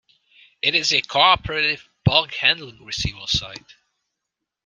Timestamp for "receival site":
2.83-3.75